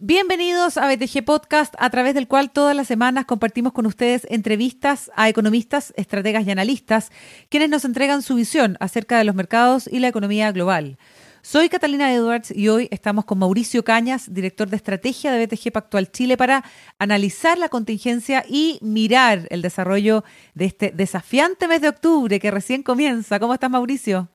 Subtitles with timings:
[0.00, 5.10] Bienvenidos a BTG Podcast, a través del cual todas las semanas compartimos con ustedes entrevistas
[5.14, 7.12] a economistas, estrategas y analistas,
[7.50, 10.98] quienes nos entregan su visión acerca de los mercados y la economía global.
[11.42, 16.10] Soy Catalina Edwards y hoy estamos con Mauricio Cañas, director de estrategia de BTG Pactual
[16.10, 16.64] Chile, para
[16.98, 20.24] analizar la contingencia y mirar el desarrollo
[20.54, 23.38] de este desafiante mes de octubre que recién comienza.
[23.38, 24.28] ¿Cómo estás, Mauricio?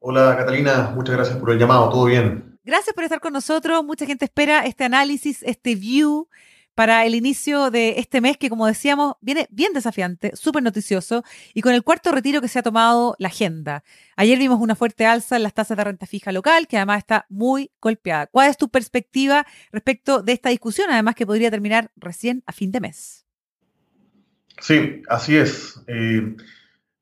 [0.00, 0.92] Hola, Catalina.
[0.94, 1.88] Muchas gracias por el llamado.
[1.90, 2.58] ¿Todo bien?
[2.64, 3.84] Gracias por estar con nosotros.
[3.84, 6.28] Mucha gente espera este análisis, este view
[6.78, 11.60] para el inicio de este mes que, como decíamos, viene bien desafiante, súper noticioso y
[11.60, 13.82] con el cuarto retiro que se ha tomado la agenda.
[14.14, 17.26] Ayer vimos una fuerte alza en las tasas de renta fija local, que además está
[17.30, 18.28] muy golpeada.
[18.28, 22.70] ¿Cuál es tu perspectiva respecto de esta discusión, además que podría terminar recién a fin
[22.70, 23.26] de mes?
[24.60, 25.82] Sí, así es.
[25.88, 26.36] Eh,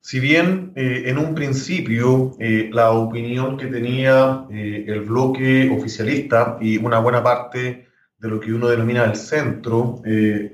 [0.01, 6.79] si bien eh, en un principio eh, la opinión que tenía el bloque oficialista y
[6.79, 7.86] una buena parte
[8.19, 10.01] de lo que uno denomina el centro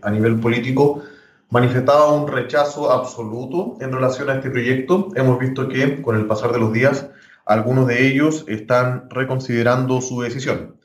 [0.03, 1.03] a nivel político
[1.51, 6.53] manifestaba un rechazo absoluto en relación a este proyecto, hemos visto que con el pasar
[6.53, 7.11] de los días
[7.45, 10.77] algunos de ellos están reconsiderando su decisión.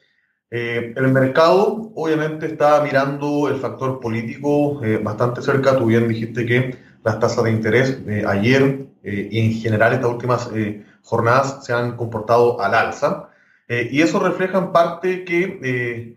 [0.50, 7.20] el mercado obviamente está mirando el factor político bastante cerca, tú bien dijiste que las
[7.20, 11.96] tasas de interés eh, ayer eh, y en general estas últimas eh, jornadas se han
[11.96, 13.30] comportado al alza.
[13.70, 16.16] y eso refleja en parte que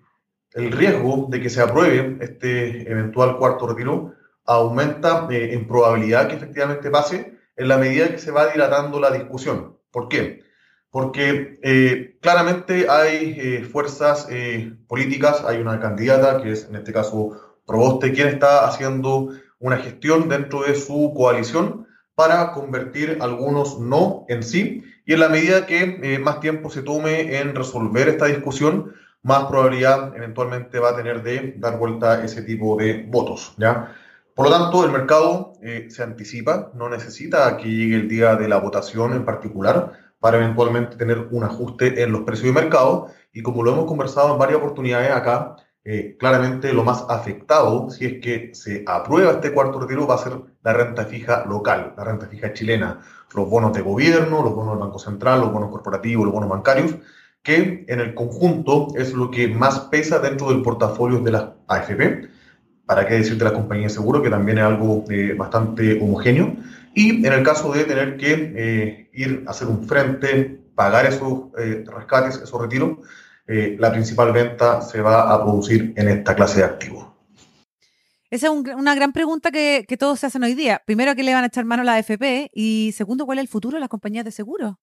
[0.55, 6.91] el riesgo de que se apruebe este eventual cuarto retiro aumenta en probabilidad que efectivamente
[6.91, 9.77] pase en la medida que se va dilatando la discusión.
[9.91, 10.43] ¿Por qué?
[10.91, 14.27] Porque claramente hay fuerzas
[14.89, 19.29] políticas, hay una candidata que es en este caso Proboste, quien está haciendo
[19.61, 24.83] una gestión dentro de su coalición para convertir algunos no en sí.
[25.07, 29.45] Y en la medida que eh, más tiempo se tome en resolver esta discusión, más
[29.45, 33.55] probabilidad eventualmente va a tener de dar vuelta ese tipo de votos.
[33.59, 33.95] ¿ya?
[34.35, 38.49] Por lo tanto, el mercado eh, se anticipa, no necesita que llegue el día de
[38.49, 43.09] la votación en particular para eventualmente tener un ajuste en los precios de mercado.
[43.33, 48.05] Y como lo hemos conversado en varias oportunidades acá, eh, claramente lo más afectado, si
[48.05, 52.05] es que se aprueba este cuarto retiro, va a ser la renta fija local, la
[52.05, 53.01] renta fija chilena,
[53.35, 56.97] los bonos de gobierno, los bonos del Banco Central, los bonos corporativos, los bonos bancarios,
[57.43, 62.29] que en el conjunto es lo que más pesa dentro del portafolio de las AFP.
[62.87, 66.57] ¿Para qué decir de las compañías de seguro, que también es algo eh, bastante homogéneo?
[66.95, 71.53] Y en el caso de tener que eh, ir a hacer un frente, pagar esos
[71.55, 72.99] rescates, esos retiros,
[73.53, 77.05] eh, la principal venta se va a producir en esta clase de activos.
[78.31, 80.83] Esa es una gran pregunta que, todos se hacen hoy día.
[80.87, 82.51] Primero, ¿a qué le van a echar mano a la AFP?
[82.55, 84.79] Y segundo, ¿cuál es el futuro de las compañías de seguro?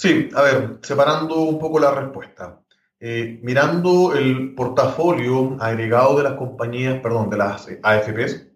[0.00, 2.60] Sí, a ver, separando un poco la respuesta.
[2.98, 8.46] Eh, mirando el portafolio agregado de las compañías, perdón, de las eh, AFPs,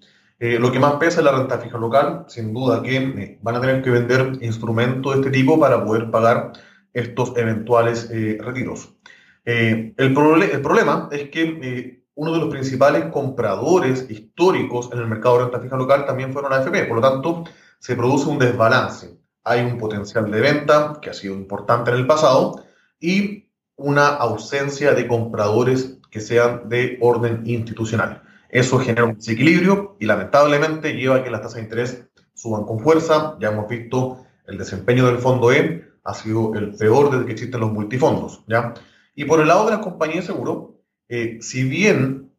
[0.60, 2.24] lo que más pesa es la renta fija local.
[2.28, 6.52] Sin duda que van a tener que vender instrumentos de este tipo para poder pagar
[6.94, 8.94] estos eventuales eh, retiros.
[9.44, 15.08] Eh, el, el, problema es que eh, uno de los principales compradores históricos en el
[15.08, 17.44] mercado de renta fija local también fueron AFP, por lo tanto
[17.78, 19.18] se produce un desbalance.
[19.44, 22.64] Hay un potencial de venta que ha sido importante en el pasado
[22.98, 28.22] y una ausencia de compradores que sean de orden institucional.
[28.48, 32.04] Eso genera un desequilibrio y lamentablemente lleva a que las tasas de interés
[32.34, 33.36] suban con fuerza.
[33.40, 37.60] Ya hemos visto el desempeño del fondo E ha sido el peor desde que existen
[37.60, 38.44] los multifondos.
[38.46, 38.74] ¿ya?
[39.14, 40.78] Y por el lado de las compañías de seguro,
[41.08, 42.30] eh, si bien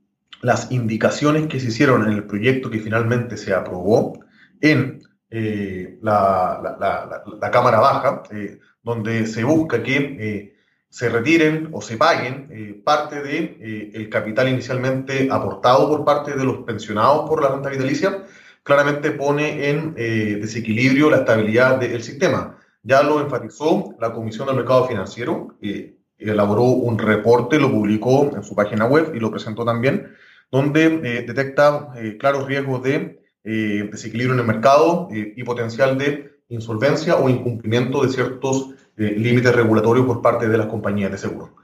[0.42, 4.20] las indicaciones que se hicieron en el proyecto que finalmente se aprobó
[4.62, 10.54] en eh, la, la, Cámara Baja, eh, donde se busca que
[10.90, 16.60] se retiren o se paguen parte del el capital inicialmente aportado por parte de los
[16.60, 18.24] pensionados por la renta vitalicia,
[18.64, 22.58] claramente pone en desequilibrio la estabilidad del sistema.
[22.84, 25.58] Ya lo enfatizó la Comisión del Mercado Financiero,
[26.18, 30.16] elaboró un reporte, lo publicó en su página web y lo presentó también,
[30.52, 36.40] donde eh, detecta eh, claros riesgos de eh, desequilibrio en el mercado y potencial de
[36.50, 41.56] insolvencia o incumplimiento de ciertos límites regulatorios por parte de las compañías de seguro.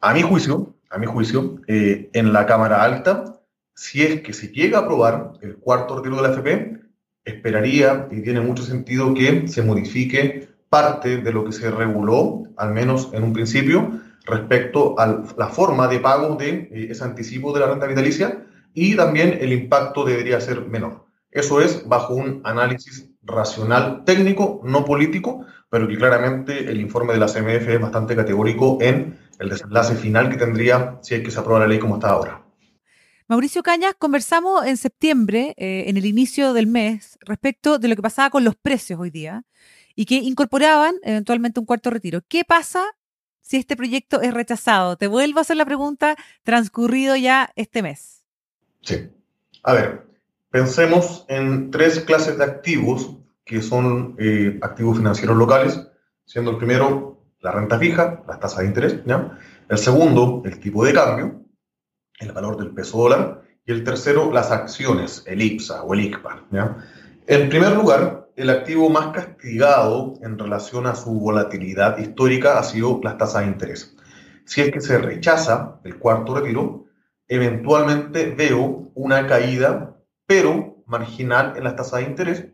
[0.00, 3.40] A mi juicio, a mi juicio, en la Cámara Alta,
[3.74, 6.80] si es que se llega a aprobar el cuarto retiro de la FP,
[7.24, 12.72] esperaría y tiene mucho sentido que se modifique parte de lo que se reguló, al
[12.72, 17.60] menos en un principio, respecto a la forma de pago de eh, ese anticipo de
[17.60, 18.44] la renta vitalicia
[18.74, 21.06] y también el impacto debería ser menor.
[21.30, 27.20] Eso es bajo un análisis racional técnico, no político, pero que claramente el informe de
[27.20, 31.38] la CMF es bastante categórico en el desenlace final que tendría si es que se
[31.38, 32.44] aprueba la ley como está ahora.
[33.28, 38.02] Mauricio Cañas, conversamos en septiembre, eh, en el inicio del mes, respecto de lo que
[38.02, 39.44] pasaba con los precios hoy día
[39.94, 42.22] y que incorporaban eventualmente un cuarto retiro.
[42.26, 42.84] ¿Qué pasa
[43.40, 44.96] si este proyecto es rechazado?
[44.96, 48.24] Te vuelvo a hacer la pregunta transcurrido ya este mes.
[48.82, 49.08] Sí.
[49.62, 50.09] A ver,
[50.50, 55.80] pensemos en tres clases de activos que son eh, activos financieros locales,
[56.24, 59.38] siendo el primero la renta fija, las tasas de interés, ¿ya?
[59.68, 61.42] el segundo el tipo de cambio,
[62.20, 66.44] el valor del peso dólar, y el tercero las acciones, el IPSA o el ICPA.
[66.50, 66.76] ¿ya?
[67.26, 73.00] En primer lugar, el activo más castigado en relación a su volatilidad histórica ha sido
[73.02, 73.96] las tasas de interés.
[74.44, 76.86] Si es que se rechaza el cuarto retiro,
[77.28, 79.96] eventualmente veo una caída,
[80.30, 82.44] pero marginal en las tasas de interés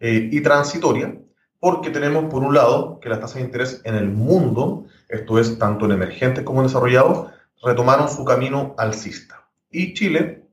[0.00, 1.16] eh, y transitoria,
[1.60, 5.56] porque tenemos por un lado que las tasas de interés en el mundo, esto es
[5.56, 7.30] tanto en emergentes como en desarrollados,
[7.62, 9.46] retomaron su camino alcista.
[9.70, 10.48] Y Chile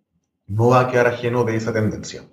[0.46, 2.26] no va a quedar ajeno de esa tendencia.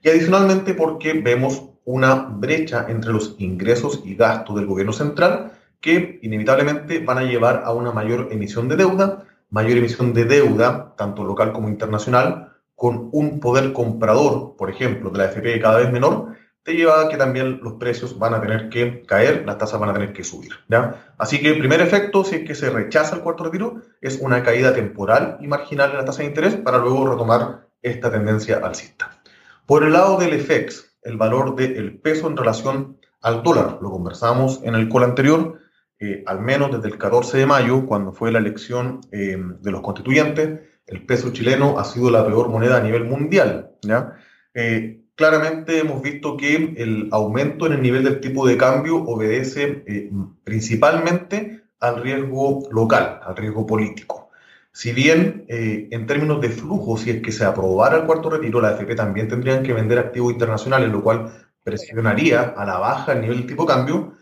[0.00, 6.20] Y adicionalmente porque vemos una brecha entre los ingresos y gastos del gobierno central que
[6.22, 11.24] inevitablemente van a llevar a una mayor emisión de deuda, mayor emisión de deuda, tanto
[11.24, 12.48] local como internacional,
[12.78, 17.08] con un poder comprador, por ejemplo, de la FP cada vez menor, te lleva a
[17.08, 20.22] que también los precios van a tener que caer, las tasas van a tener que
[20.22, 20.52] subir.
[20.68, 21.12] ¿ya?
[21.18, 24.44] Así que el primer efecto, si es que se rechaza el cuarto retiro, es una
[24.44, 29.22] caída temporal y marginal en la tasa de interés para luego retomar esta tendencia alcista.
[29.66, 34.60] Por el lado del FX, el valor del peso en relación al dólar, lo conversamos
[34.62, 35.58] en el call anterior,
[35.98, 39.80] eh, al menos desde el 14 de mayo, cuando fue la elección eh, de los
[39.80, 43.70] constituyentes, el peso chileno ha sido la peor moneda a nivel mundial.
[43.82, 44.16] ¿ya?
[44.54, 49.84] Eh, claramente hemos visto que el aumento en el nivel del tipo de cambio obedece
[49.86, 50.10] eh,
[50.44, 54.30] principalmente al riesgo local, al riesgo político.
[54.72, 58.60] Si bien eh, en términos de flujo, si es que se aprobara el cuarto retiro,
[58.60, 61.32] la AFP también tendrían que vender activos internacionales, lo cual
[61.62, 64.14] presionaría a la baja el nivel del tipo de cambio,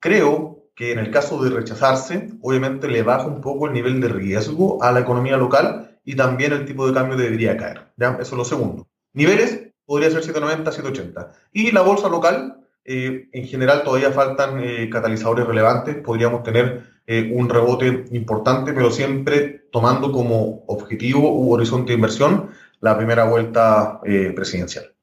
[0.00, 4.08] creo que en el caso de rechazarse, obviamente le baja un poco el nivel de
[4.08, 7.88] riesgo a la economía local y también el tipo de cambio debería caer.
[7.98, 8.86] Eso es lo segundo.
[9.12, 11.32] Niveles podría ser 790, 780.
[11.52, 17.30] Y la bolsa local, eh, en general todavía faltan eh, catalizadores relevantes, podríamos tener eh,
[17.34, 24.00] un rebote importante, pero siempre tomando como objetivo u horizonte de inversión la primera vuelta
[24.34, 24.93] presidencial.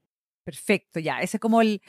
[0.43, 1.81] Perfecto, ya, ese es como el,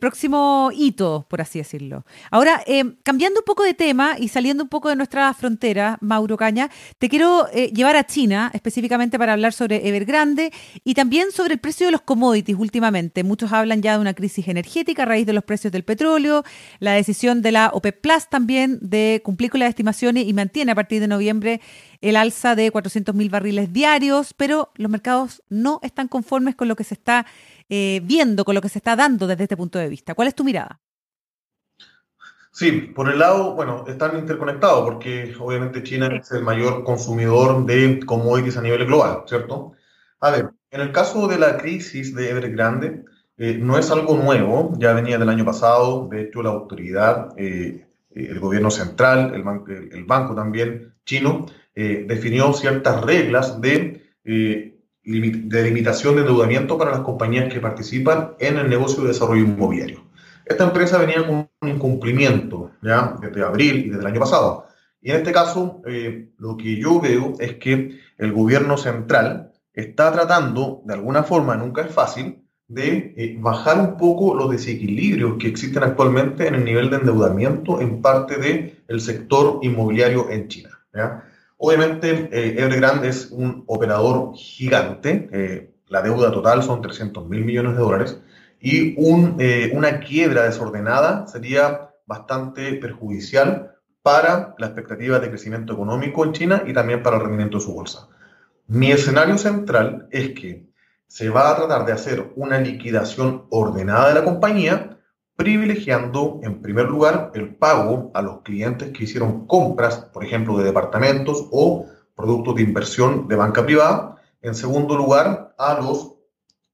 [0.00, 2.04] próximo hito, por así decirlo.
[2.30, 6.36] Ahora, eh, cambiando un poco de tema y saliendo un poco de nuestra frontera, Mauro
[6.36, 10.52] Caña, te quiero eh, llevar a China, específicamente para hablar sobre Evergrande
[10.84, 13.24] y también sobre el precio de los commodities últimamente.
[13.24, 16.44] Muchos hablan ya de una crisis energética a raíz de los precios del petróleo,
[16.78, 20.76] la decisión de la OPEP Plus también de cumplir con las estimaciones y mantiene a
[20.76, 21.60] partir de noviembre
[22.00, 26.84] el alza de 400.000 barriles diarios, pero los mercados no están conformes con lo que
[26.84, 27.26] se está
[27.68, 30.14] eh, viendo, con lo que se está dando desde este punto de vista.
[30.14, 30.80] ¿Cuál es tu mirada?
[32.52, 38.00] Sí, por el lado, bueno, están interconectados porque obviamente China es el mayor consumidor de
[38.06, 39.72] commodities a nivel global, ¿cierto?
[40.20, 43.04] A ver, en el caso de la crisis de Evergrande,
[43.36, 47.86] eh, no es algo nuevo, ya venía del año pasado, de hecho la autoridad, eh,
[48.14, 51.44] el gobierno central, el, el, banco también chino,
[51.74, 54.06] definió ciertas reglas de
[55.06, 60.04] de limitación de endeudamiento para las compañías que participan en el negocio de desarrollo inmobiliario.
[60.44, 64.66] Esta empresa venía con un incumplimiento ya desde abril y desde el año pasado.
[65.00, 70.10] Y en este caso, eh, lo que yo veo es que el gobierno central está
[70.12, 75.46] tratando, de alguna forma, nunca es fácil, de eh, bajar un poco los desequilibrios que
[75.46, 80.70] existen actualmente en el nivel de endeudamiento en parte del el sector inmobiliario en China.
[81.58, 85.28] Obviamente, eh, Evergrande es un operador gigante.
[85.32, 88.20] Eh, la deuda total son 300 mil millones de dólares.
[88.60, 88.96] Y
[89.40, 96.62] eh, una quiebra desordenada sería bastante perjudicial para la expectativa de crecimiento económico en China
[96.66, 98.08] y también para el rendimiento de su bolsa.
[98.68, 100.66] Mi escenario central es que
[101.06, 104.95] se va a tratar de hacer una liquidación ordenada de la compañía
[105.36, 110.64] privilegiando en primer lugar el pago a los clientes que hicieron compras, por ejemplo, de
[110.64, 114.16] departamentos o productos de inversión de banca privada.
[114.40, 116.14] En segundo lugar, a los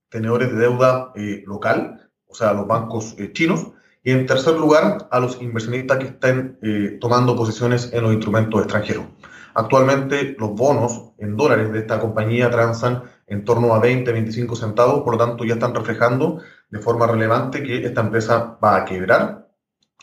[0.08, 3.66] tenedores de deuda eh, local, o sea, a los bancos eh, chinos.
[4.04, 8.62] Y en tercer lugar, a los inversionistas que estén eh, tomando posiciones en los instrumentos
[8.62, 9.06] extranjeros.
[9.54, 15.02] Actualmente, los bonos en dólares de esta compañía transan en torno a 20, 25 centavos,
[15.02, 19.48] por lo tanto ya están reflejando de forma relevante que esta empresa va a quebrar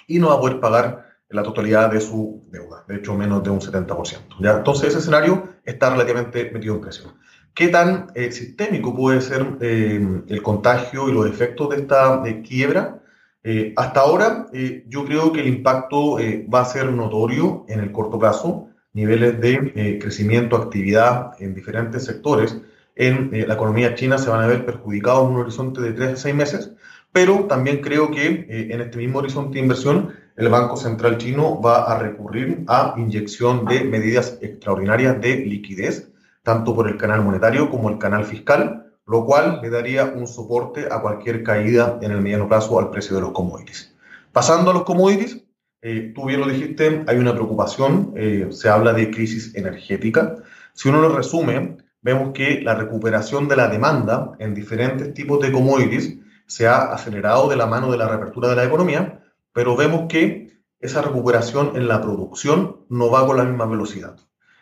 [0.07, 3.51] y no va a poder pagar la totalidad de su deuda, de hecho menos de
[3.51, 4.17] un 70%.
[4.39, 4.57] ¿ya?
[4.57, 7.13] Entonces ese escenario está relativamente metido en presión.
[7.53, 13.01] ¿Qué tan eh, sistémico puede ser eh, el contagio y los efectos de esta quiebra?
[13.43, 14.47] Eh, hasta ahora
[14.87, 16.17] yo creo que el impacto
[16.53, 22.59] va a ser notorio en el corto plazo, niveles de crecimiento, actividad en diferentes sectores
[22.99, 26.15] en la economía china se van a ver perjudicados en un horizonte de 3 a
[26.17, 26.71] 6 meses,
[27.11, 31.91] pero también creo que en este mismo horizonte de inversión el Banco Central chino va
[31.91, 36.09] a recurrir a inyección de medidas extraordinarias de liquidez
[36.43, 40.87] tanto por el canal monetario como el canal fiscal, lo cual le daría un soporte
[40.89, 43.95] a cualquier caída en el mediano plazo al precio de los commodities.
[44.31, 45.43] Pasando a los commodities,
[45.81, 50.37] eh, tú bien lo dijiste, hay una preocupación, eh, se habla de crisis energética.
[50.73, 55.51] Si uno lo resume, vemos que la recuperación de la demanda en diferentes tipos de
[55.51, 60.05] commodities se ha acelerado de la mano de la reapertura de la economía, pero vemos
[60.07, 64.17] que esa recuperación en la producción no va con la misma velocidad.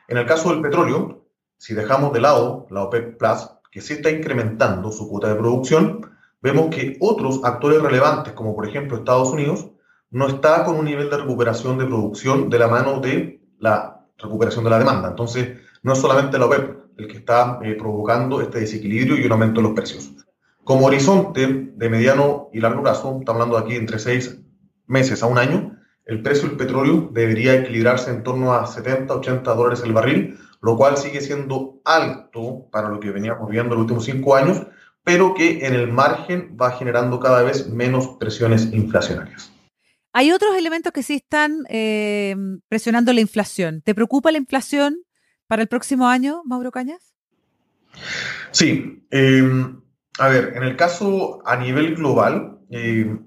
[0.07, 1.25] En el caso del petróleo,
[1.57, 6.11] si dejamos de lado la OPEC Plus, que sí está incrementando su cuota de producción,
[6.41, 9.69] vemos que otros actores relevantes, como por ejemplo Estados Unidos,
[10.09, 14.63] no está con un nivel de recuperación de producción de la mano de la recuperación
[14.63, 15.09] de la demanda.
[15.09, 19.31] Entonces, no es solamente la OPEP el que está eh, provocando este desequilibrio y un
[19.31, 20.11] aumento de los precios.
[20.63, 24.39] Como horizonte de mediano y largo plazo, estamos hablando aquí entre seis
[24.85, 29.53] meses a un año, el precio del petróleo debería equilibrarse en torno a 70, 80
[29.53, 33.81] dólares el barril, lo cual sigue siendo alto para lo que veníamos viendo en los
[33.81, 34.65] últimos cinco años,
[35.03, 39.51] pero que en el margen va generando cada vez menos presiones inflacionarias.
[40.13, 42.35] Hay otros elementos que sí están eh,
[42.69, 43.81] presionando la inflación.
[43.81, 45.03] ¿Te preocupa la inflación
[45.47, 47.13] para el próximo año, Mauro Cañas?
[48.51, 49.05] Sí.
[49.09, 49.81] Em,
[50.19, 53.25] a ver, en el caso a nivel global, em,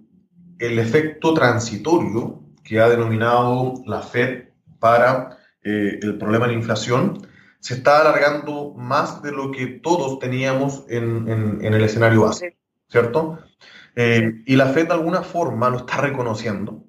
[0.59, 7.27] el efecto transitorio que ha denominado la Fed para eh, el problema de la inflación
[7.59, 12.57] se está alargando más de lo que todos teníamos en, en, el escenario base,
[12.89, 13.39] ¿cierto?
[13.97, 16.85] Eh, y la Fed de alguna forma lo está reconociendo,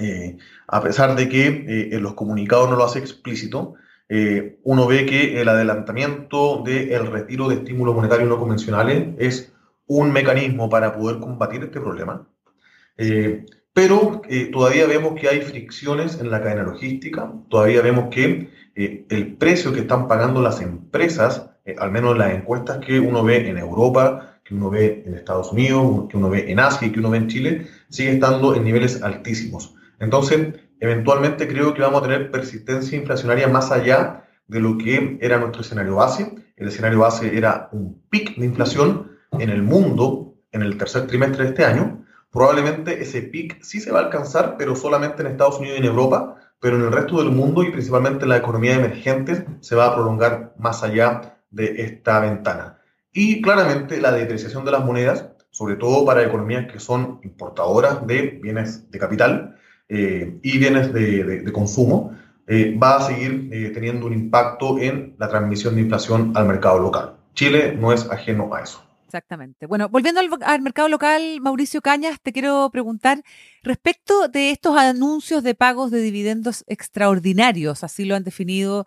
[0.00, 3.74] eh, a pesar de que en los comunicados no lo hace explícito,
[4.64, 9.52] uno ve que el adelantamiento del retiro de estímulos monetarios no convencionales es
[9.86, 12.26] un mecanismo para poder combatir este problema
[13.72, 19.06] pero eh, todavía vemos que hay fricciones en la cadena logística, todavía vemos que eh,
[19.08, 23.48] el precio que están pagando las empresas, eh, al menos las encuestas que uno ve
[23.48, 27.00] en Europa, que uno ve en Estados Unidos, que uno ve en Asia y que
[27.00, 29.74] uno ve en Chile, sigue estando en niveles altísimos.
[29.98, 35.38] Entonces, eventualmente creo que vamos a tener persistencia inflacionaria más allá de lo que era
[35.38, 36.34] nuestro escenario base.
[36.56, 41.44] El escenario base era un pic de inflación en el mundo en el tercer trimestre
[41.44, 45.58] de este año, Probablemente ese pic sí se va a alcanzar, pero solamente en Estados
[45.58, 48.74] Unidos y en Europa, pero en el resto del mundo y principalmente en la economía
[48.74, 52.78] emergente se va a prolongar más allá de esta ventana.
[53.12, 58.40] Y claramente la depreciación de las monedas, sobre todo para economías que son importadoras de
[58.42, 59.58] bienes de capital
[59.94, 65.28] eh, y bienes de, consumo, eh, va a seguir eh, teniendo un impacto en la
[65.28, 67.16] transmisión de inflación al mercado local.
[67.34, 68.82] Chile no es ajeno a eso.
[69.04, 69.66] Exactamente.
[69.66, 73.22] Bueno, volviendo al, mercado local, Mauricio Cañas, te quiero preguntar
[73.62, 78.86] respecto de estos anuncios de pagos de dividendos extraordinarios, así lo han definido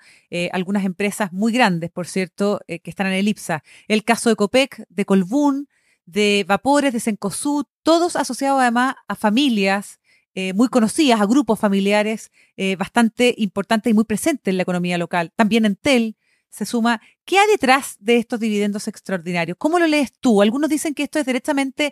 [0.51, 3.61] algunas empresas muy grandes, por cierto, que están en el IPSA.
[3.87, 5.67] El caso de Copec, de Colbún,
[6.07, 9.99] de Vapores, de Sencosud, todos asociados además a familias
[10.35, 12.31] eh, muy conocidas, a grupos familiares
[12.77, 15.33] bastante importantes y muy presentes en la economía local.
[15.35, 16.15] También Entel,
[16.55, 17.01] se suma.
[17.25, 19.57] ¿Qué hay detrás de estos dividendos extraordinarios?
[19.57, 20.41] ¿Cómo lo lees tú?
[20.41, 21.91] Algunos dicen que esto es directamente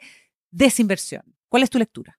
[0.52, 1.24] desinversión.
[1.50, 2.18] ¿Cuál es tu lectura?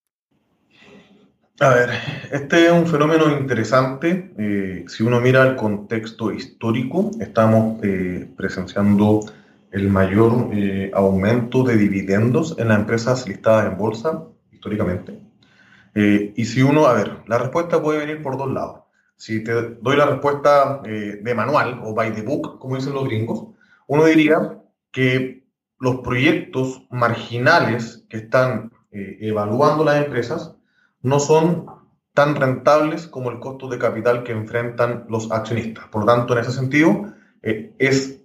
[1.60, 1.90] A ver,
[2.32, 4.34] este es un fenómeno interesante.
[4.36, 9.20] Eh, si uno mira el contexto histórico, estamos eh, presenciando
[9.70, 15.18] el mayor eh, aumento de dividendos en las empresas listadas en bolsa históricamente.
[15.94, 18.84] Y si uno, a ver, la respuesta puede venir por dos lados
[19.16, 23.04] si te doy la respuesta eh, de manual o by the book, como dicen los
[23.04, 23.46] gringos,
[23.86, 25.44] uno diría que
[25.78, 30.56] los proyectos marginales que están eh, evaluando las empresas
[31.02, 31.66] no son
[32.12, 35.88] tan rentables como el costo de capital que enfrentan los accionistas.
[35.88, 38.20] Por lo tanto, en ese sentido, eh, es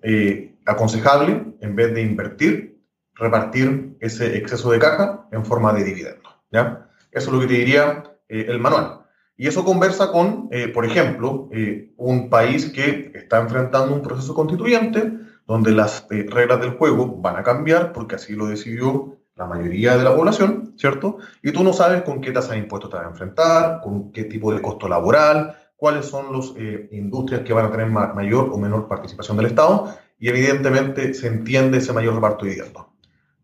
[0.66, 2.80] aconsejable, en vez de invertir,
[3.16, 6.30] repartir ese exceso de caja en forma de dividendo.
[6.52, 6.89] ¿ya?
[7.12, 9.02] Eso es lo que te diría el manual.
[9.36, 14.34] Y eso conversa con, eh, por ejemplo, eh, un país que está enfrentando un proceso
[14.34, 15.14] constituyente,
[15.48, 19.98] donde las eh, reglas del juego van a cambiar porque así lo decidió la mayoría
[19.98, 21.18] de la población, ¿cierto?
[21.42, 24.26] Y tú no sabes con qué tasa de impuestos te vas a enfrentar, con qué
[24.26, 28.58] tipo de costo laboral, cuáles son las eh, industrias que van a tener mayor o
[28.58, 32.88] menor participación del Estado y evidentemente se entiende ese mayor reparto de dividendos.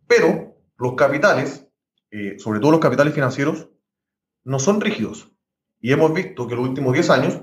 [0.06, 1.65] Pero los capitales,
[2.18, 3.68] eh, sobre todo los capitales financieros,
[4.46, 5.34] no son rígidos.
[5.82, 7.42] Y hemos visto que en los últimos 10 años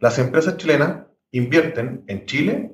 [0.00, 2.72] las empresas chilenas invierten en Chile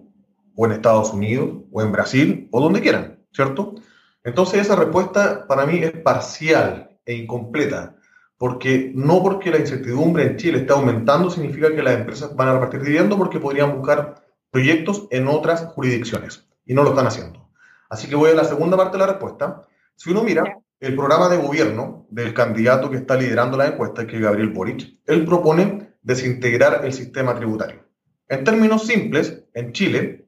[0.57, 3.75] o en Estados Unidos o en Brasil o donde quieran, ¿cierto?
[4.23, 7.95] Entonces esa respuesta para mí es parcial e incompleta,
[8.39, 12.55] porque no porque la incertidumbre en Chile esté aumentando significa que las empresas van a
[12.55, 17.51] repartir dividendos porque podrían buscar proyectos en otras jurisdicciones y no lo están haciendo.
[17.91, 19.67] Así que voy a la segunda parte de la respuesta.
[19.95, 24.21] Si uno mira el programa de gobierno del candidato que está liderando la encuesta, que
[24.21, 27.87] Gabriel Boric, él propone desintegrar el sistema tributario.
[28.29, 30.27] En términos simples, en Chile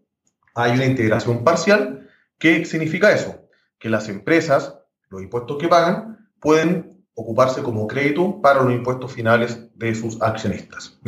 [0.54, 2.08] hay una integración parcial.
[2.38, 3.46] ¿Qué significa eso?
[3.78, 4.78] Que las empresas,
[5.10, 10.98] los impuestos que pagan, pueden ocuparse como crédito para los impuestos finales de sus accionistas.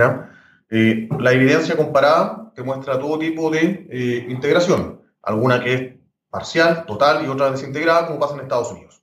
[0.70, 5.97] Eh, la evidencia comparada te muestra todo tipo de eh, integración, alguna que es
[6.30, 9.00] parcial, total y otra desintegrada, como pasa en Estados Unidos.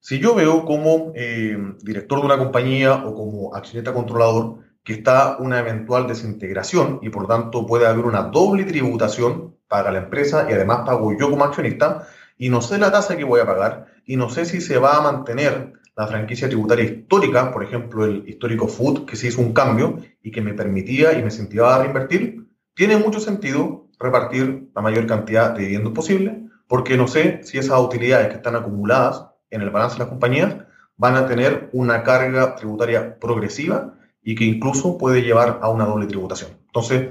[0.00, 5.36] Si yo veo como eh, director de una compañía o como accionista controlador que está
[5.38, 10.52] una eventual desintegración y por tanto puede haber una doble tributación para la empresa y
[10.52, 12.06] además pago yo como accionista
[12.38, 14.96] y no sé la tasa que voy a pagar y no sé si se va
[14.96, 19.52] a mantener la franquicia tributaria histórica, por ejemplo el histórico Food, que se hizo un
[19.52, 24.82] cambio y que me permitía y me incentivaba a reinvertir, tiene mucho sentido repartir la
[24.82, 29.62] mayor cantidad de dividendos posible, porque no sé si esas utilidades que están acumuladas en
[29.62, 30.56] el balance de las compañías
[30.96, 36.06] van a tener una carga tributaria progresiva y que incluso puede llevar a una doble
[36.06, 36.50] tributación.
[36.66, 37.10] Entonces,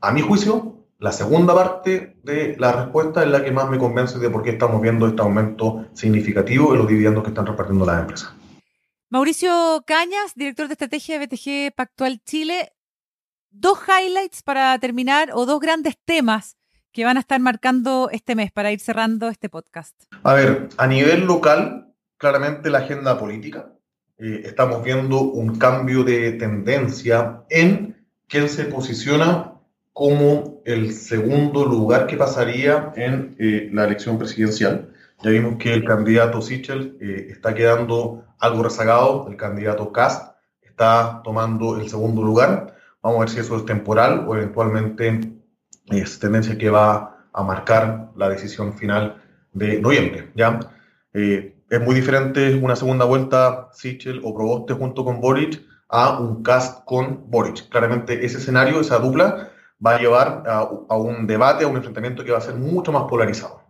[0.00, 4.18] a mi juicio, la segunda parte de la respuesta es la que más me convence
[4.18, 8.00] de por qué estamos viendo este aumento significativo en los dividendos que están repartiendo las
[8.00, 8.34] empresas.
[9.08, 12.72] Mauricio Cañas, director de estrategia de BTG Pactual Chile.
[13.52, 16.56] Dos highlights para terminar o dos grandes temas
[16.92, 20.04] que van a estar marcando este mes para ir cerrando este podcast.
[20.22, 23.72] A ver, a nivel local, claramente la agenda política.
[24.18, 29.54] Eh, estamos viendo un cambio de tendencia en quién se posiciona
[29.92, 34.92] como el segundo lugar que pasaría en eh, la elección presidencial.
[35.24, 41.20] Ya vimos que el candidato Sichel eh, está quedando algo rezagado, el candidato Cast está
[41.24, 42.76] tomando el segundo lugar.
[43.02, 45.32] Vamos a ver si eso es temporal o eventualmente
[45.86, 50.30] es tendencia que va a marcar la decisión final de noviembre.
[50.34, 50.60] ¿ya?
[51.12, 56.84] es muy diferente una segunda vuelta Sichel o Proboste junto con Boric a un cast
[56.84, 57.68] con Boric.
[57.68, 59.50] Claramente ese escenario, esa dupla,
[59.84, 63.04] va a llevar a, un debate, a un enfrentamiento que va a ser mucho más
[63.04, 63.62] polarizado.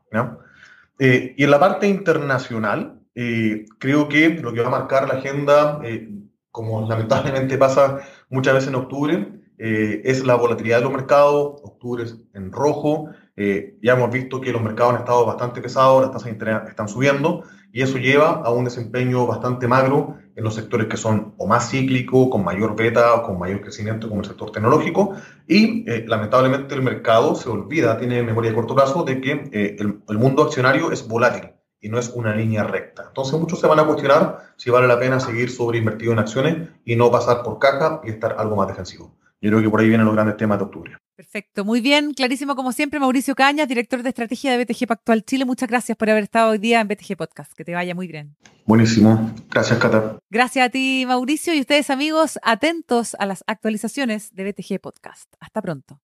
[0.99, 5.15] Eh, y en la parte internacional, eh, creo que lo que va a marcar la
[5.15, 6.09] agenda, eh,
[6.51, 11.61] como lamentablemente pasa muchas veces en octubre, es la volatilidad de los mercados.
[11.63, 13.11] Octubre es en rojo.
[13.37, 16.89] ya hemos visto que los mercados han estado bastante pesados, las tasas de interés están
[16.89, 21.47] subiendo y eso lleva a un desempeño bastante magro en los sectores que son o
[21.47, 25.15] más cíclicos, con mayor beta o con mayor crecimiento, como el sector tecnológico,
[25.47, 29.77] y eh, lamentablemente el mercado se olvida, tiene memoria de corto plazo, de que eh,
[29.79, 33.05] el, mundo accionario es volátil y no es una línea recta.
[33.09, 36.97] Entonces muchos se van a cuestionar si vale la pena seguir sobreinvertido en acciones y
[36.97, 39.15] no pasar por caja y estar algo más defensivo.
[39.41, 40.97] Yo creo que por ahí vienen los grandes temas de octubre.
[41.17, 45.45] Perfecto, muy bien, clarísimo como siempre, Mauricio Cañas, director de estrategia de BTG Pactual Chile.
[45.45, 47.53] Muchas gracias por haber estado hoy día en BTG Podcast.
[47.53, 48.37] Que te vaya muy bien.
[48.65, 50.19] Buenísimo, gracias Cata.
[50.31, 55.35] Gracias a ti, Mauricio, y ustedes amigos, atentos a las actualizaciones de BTG Podcast.
[55.41, 56.01] Hasta pronto.